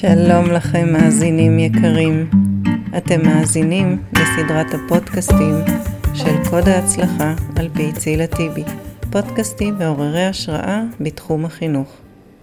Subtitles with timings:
[0.00, 2.30] שלום לכם מאזינים יקרים.
[2.96, 5.54] אתם מאזינים לסדרת הפודקאסטים
[6.14, 8.64] של קוד ההצלחה על פי צילה טיבי.
[9.12, 11.88] פודקאסטים מעוררי השראה בתחום החינוך.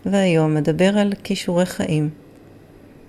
[0.06, 2.10] והיום אדבר על כישורי חיים.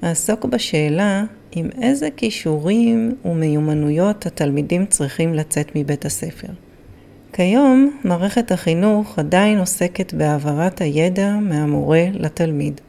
[0.04, 6.48] אעסוק בשאלה עם איזה כישורים ומיומנויות התלמידים צריכים לצאת מבית הספר.
[7.32, 12.80] כיום מערכת החינוך עדיין עוסקת בהעברת הידע מהמורה לתלמיד.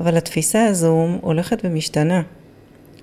[0.00, 2.22] אבל התפיסה הזו הולכת ומשתנה,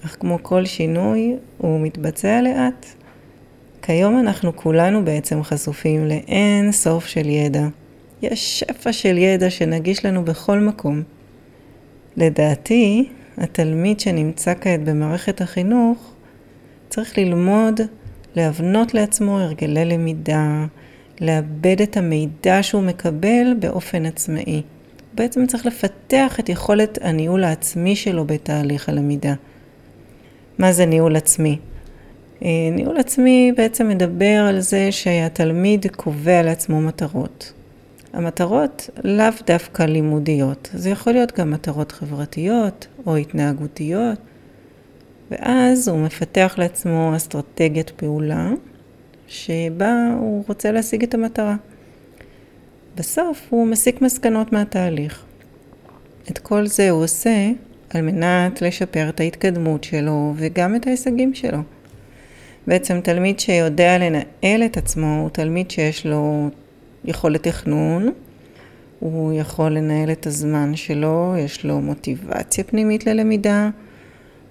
[0.05, 2.85] אך כמו כל שינוי הוא מתבצע לאט.
[3.81, 7.67] כיום אנחנו כולנו בעצם חשופים לאין סוף של ידע.
[8.21, 11.03] יש שפע של ידע שנגיש לנו בכל מקום.
[12.17, 16.13] לדעתי, התלמיד שנמצא כעת במערכת החינוך
[16.89, 17.81] צריך ללמוד
[18.35, 20.65] להבנות לעצמו הרגלי למידה,
[21.21, 24.61] לאבד את המידע שהוא מקבל באופן עצמאי.
[25.17, 29.33] בעצם צריך לפתח את יכולת הניהול העצמי שלו בתהליך הלמידה.
[30.57, 31.59] מה זה ניהול עצמי?
[32.43, 37.53] אה, ניהול עצמי בעצם מדבר על זה שהתלמיד קובע לעצמו מטרות.
[38.13, 44.19] המטרות לאו דווקא לימודיות, זה יכול להיות גם מטרות חברתיות או התנהגותיות,
[45.31, 48.51] ואז הוא מפתח לעצמו אסטרטגיית פעולה
[49.27, 51.55] שבה הוא רוצה להשיג את המטרה.
[52.97, 55.23] בסוף הוא מסיק מסקנות מהתהליך.
[56.31, 57.49] את כל זה הוא עושה
[57.89, 61.57] על מנת לשפר את ההתקדמות שלו וגם את ההישגים שלו.
[62.67, 66.49] בעצם תלמיד שיודע לנהל את עצמו הוא תלמיד שיש לו
[67.05, 68.11] יכולת תכנון,
[68.99, 73.69] הוא יכול לנהל את הזמן שלו, יש לו מוטיבציה פנימית ללמידה,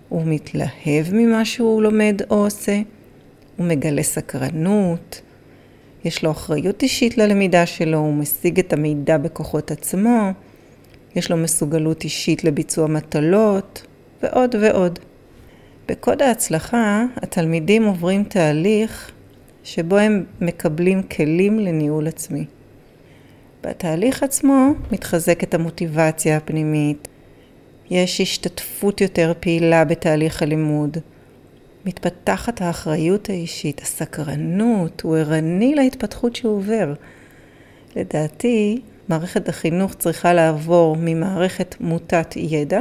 [0.09, 2.81] הוא מתלהב ממה שהוא לומד או עושה,
[3.57, 5.21] הוא מגלה סקרנות,
[6.07, 10.31] יש לו אחריות אישית ללמידה שלו, הוא משיג את המידע בכוחות עצמו,
[11.17, 13.87] יש לו מסוגלות אישית לביצוע מטלות,
[14.23, 14.99] ועוד ועוד.
[15.89, 19.11] בקוד ההצלחה, התלמידים עוברים תהליך
[19.65, 22.45] שבו הם מקבלים כלים לניהול עצמי.
[23.63, 27.09] בתהליך עצמו מתחזקת המוטיבציה הפנימית,
[27.91, 30.99] יש השתתפות יותר פעילה בתהליך הלימוד,
[31.87, 36.95] מתפתחת האחריות האישית, הסקרנות, הוא ערני להתפתחות שהוא עובר.
[37.97, 42.81] לדעתי, מערכת החינוך צריכה לעבור ממערכת מוטת ידע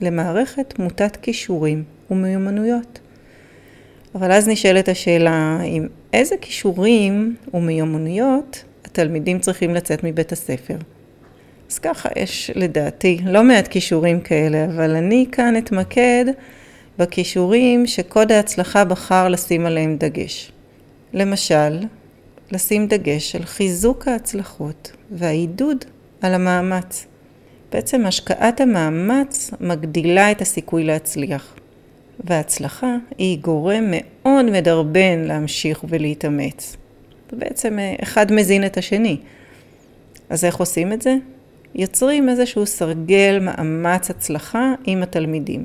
[0.00, 2.98] למערכת מוטת כישורים ומיומנויות.
[4.14, 10.76] אבל אז נשאלת השאלה, עם איזה כישורים ומיומנויות התלמידים צריכים לצאת מבית הספר?
[11.70, 16.24] אז ככה יש לדעתי לא מעט כישורים כאלה, אבל אני כאן אתמקד
[16.98, 20.52] בכישורים שקוד ההצלחה בחר לשים עליהם דגש.
[21.12, 21.78] למשל,
[22.52, 25.84] לשים דגש על חיזוק ההצלחות והעידוד
[26.20, 27.06] על המאמץ.
[27.72, 31.54] בעצם השקעת המאמץ מגדילה את הסיכוי להצליח.
[32.24, 36.76] וההצלחה היא גורם מאוד מדרבן להמשיך ולהתאמץ.
[37.32, 39.16] בעצם אה, אחד מזין את השני.
[40.30, 41.16] אז איך עושים את זה?
[41.74, 45.64] יוצרים איזשהו סרגל מאמץ הצלחה עם התלמידים.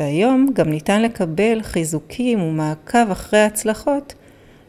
[0.00, 4.14] והיום גם ניתן לקבל חיזוקים ומעקב אחרי הצלחות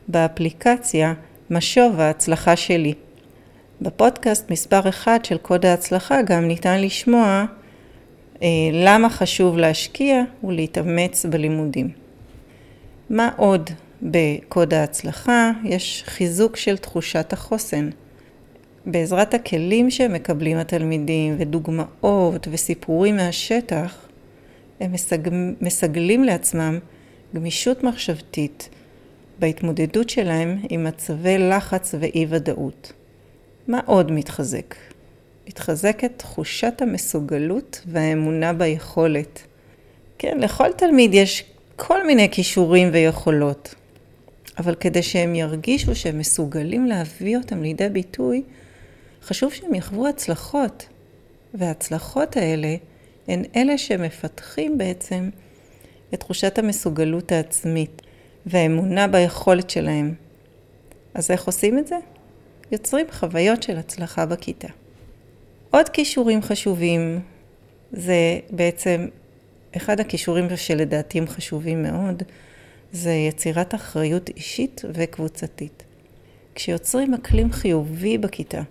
[0.07, 1.13] באפליקציה
[1.49, 2.93] משוב ההצלחה שלי.
[3.81, 7.45] בפודקאסט מספר 1 של קוד ההצלחה גם ניתן לשמוע
[8.43, 11.89] אה, למה חשוב להשקיע ולהתאמץ בלימודים.
[13.09, 13.69] מה עוד
[14.01, 15.51] בקוד ההצלחה?
[15.63, 17.89] יש חיזוק של תחושת החוסן.
[18.85, 24.10] בעזרת הכלים שמקבלים התלמידים ודוגמאות וסיפורים מהשטח,
[24.81, 25.29] הם מסג...
[25.61, 26.79] מסגלים לעצמם
[27.35, 28.69] גמישות מחשבתית
[29.39, 32.93] בהתמודדות שלהם עם מצבי לחץ ואי ודאות.
[33.67, 34.75] מה עוד מתחזק?
[35.47, 39.41] מתחזקת תחושת המסוגלות והאמונה ביכולת.
[40.17, 41.43] כן, לכל תלמיד יש
[41.75, 43.75] כל מיני כישורים ויכולות,
[44.57, 48.43] אבל כדי שהם ירגישו שהם מסוגלים להביא אותם לידי ביטוי,
[49.23, 50.85] חשוב שהם יחוו הצלחות,
[51.53, 52.75] וההצלחות האלה
[53.31, 55.29] הן אלה שמפתחים בעצם
[56.13, 58.01] את תחושת המסוגלות העצמית
[58.45, 60.13] והאמונה ביכולת שלהם.
[61.13, 61.95] אז איך עושים את זה?
[62.71, 64.67] יוצרים חוויות של הצלחה בכיתה.
[65.71, 67.19] עוד כישורים חשובים
[67.91, 69.07] זה בעצם
[69.77, 72.23] אחד הכישורים שלדעתי הם חשובים מאוד,
[72.91, 75.83] זה יצירת אחריות אישית וקבוצתית.
[76.55, 78.61] כשיוצרים אקלים חיובי בכיתה,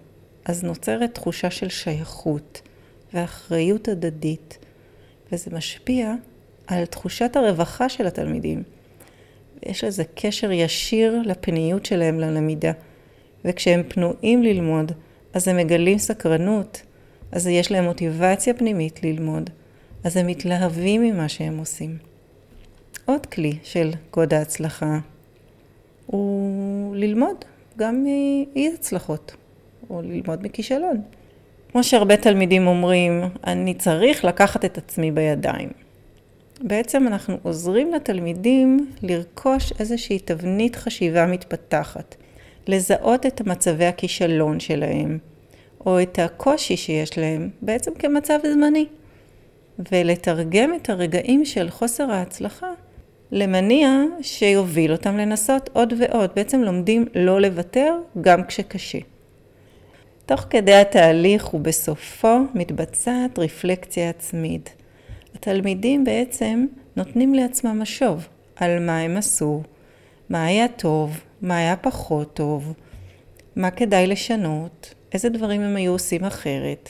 [0.44, 2.62] אז נוצרת תחושה של שייכות,
[3.14, 4.58] ואחריות הדדית,
[5.32, 6.14] וזה משפיע
[6.66, 8.62] על תחושת הרווחה של התלמידים.
[9.66, 12.72] יש לזה קשר ישיר לפניות שלהם ללמידה,
[13.44, 14.92] וכשהם פנויים ללמוד,
[15.34, 16.82] אז הם מגלים סקרנות,
[17.32, 19.50] אז יש להם מוטיבציה פנימית ללמוד,
[20.04, 21.98] אז הם מתלהבים ממה שהם עושים.
[23.04, 24.98] עוד כלי של קוד ההצלחה
[26.06, 27.36] הוא ללמוד
[27.76, 29.36] גם מאי הצלחות,
[29.90, 31.02] או ללמוד מכישלון.
[31.72, 35.68] כמו שהרבה תלמידים אומרים, אני צריך לקחת את עצמי בידיים.
[36.60, 42.14] בעצם אנחנו עוזרים לתלמידים לרכוש איזושהי תבנית חשיבה מתפתחת,
[42.68, 45.18] לזהות את מצבי הכישלון שלהם,
[45.86, 48.86] או את הקושי שיש להם, בעצם כמצב זמני,
[49.92, 52.70] ולתרגם את הרגעים של חוסר ההצלחה
[53.32, 53.88] למניע
[54.22, 56.30] שיוביל אותם לנסות עוד ועוד.
[56.36, 58.98] בעצם לומדים לא לוותר גם כשקשה.
[60.30, 64.74] תוך כדי התהליך ובסופו מתבצעת רפלקציה עצמית.
[65.34, 66.66] התלמידים בעצם
[66.96, 69.62] נותנים לעצמם משוב על מה הם עשו,
[70.28, 72.72] מה היה טוב, מה היה פחות טוב,
[73.56, 76.88] מה כדאי לשנות, איזה דברים הם היו עושים אחרת.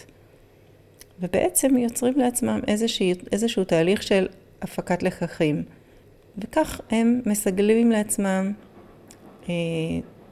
[1.21, 4.29] ובעצם יוצרים לעצמם איזשהו, איזשהו תהליך של
[4.63, 5.63] הפקת לקחים.
[6.39, 8.53] וכך הם מסגלים לעצמם,
[9.49, 9.55] אה,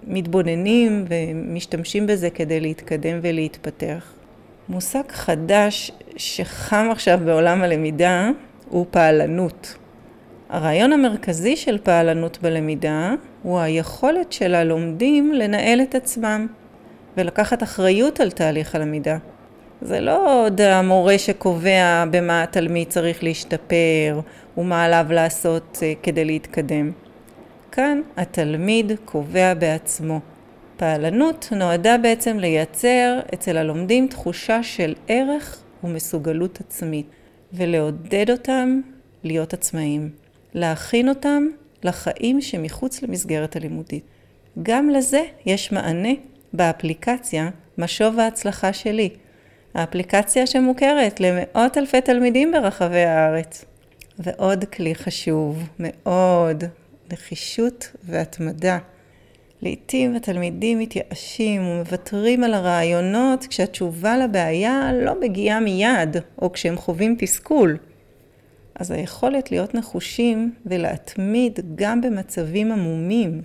[0.08, 4.12] מתבוננים ומשתמשים בזה כדי להתקדם ולהתפתח.
[4.68, 8.30] מושג חדש שחם עכשיו בעולם הלמידה
[8.68, 9.74] הוא פעלנות.
[10.48, 16.46] הרעיון המרכזי של פעלנות בלמידה הוא היכולת של הלומדים לנהל את עצמם
[17.16, 19.16] ולקחת אחריות על תהליך הלמידה.
[19.82, 24.20] זה לא עוד המורה שקובע במה התלמיד צריך להשתפר
[24.56, 26.90] ומה עליו לעשות אה, כדי להתקדם.
[27.78, 30.20] כאן התלמיד קובע בעצמו.
[30.76, 37.06] פעלנות נועדה בעצם לייצר אצל הלומדים תחושה של ערך ומסוגלות עצמית,
[37.52, 38.80] ולעודד אותם
[39.24, 40.10] להיות עצמאיים,
[40.54, 41.46] להכין אותם
[41.82, 44.04] לחיים שמחוץ למסגרת הלימודית.
[44.62, 46.12] גם לזה יש מענה
[46.52, 49.10] באפליקציה משוב ההצלחה שלי,
[49.74, 53.64] האפליקציה שמוכרת למאות אלפי תלמידים ברחבי הארץ.
[54.18, 56.64] ועוד כלי חשוב מאוד,
[57.12, 58.78] נחישות והתמדה.
[59.62, 67.78] לעתים התלמידים מתייאשים ומוותרים על הרעיונות כשהתשובה לבעיה לא מגיעה מיד, או כשהם חווים תסכול.
[68.74, 73.42] אז היכולת להיות נחושים ולהתמיד גם במצבים עמומים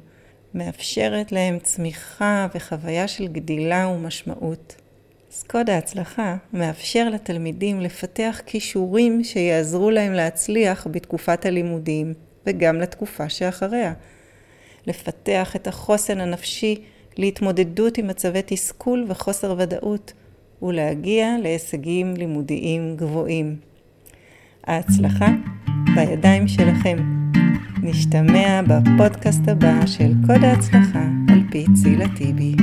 [0.53, 4.75] מאפשרת להם צמיחה וחוויה של גדילה ומשמעות.
[5.33, 12.13] אז קוד ההצלחה מאפשר לתלמידים לפתח כישורים שיעזרו להם להצליח בתקופת הלימודים
[12.47, 13.93] וגם לתקופה שאחריה.
[14.87, 16.81] לפתח את החוסן הנפשי
[17.17, 20.13] להתמודדות עם מצבי תסכול וחוסר ודאות
[20.61, 23.55] ולהגיע להישגים לימודיים גבוהים.
[24.67, 25.27] ההצלחה
[25.95, 26.97] בידיים שלכם.
[27.83, 32.55] נשתמע בפודקאסט הבא של קוד ההצלחה על פי צילה טיבי.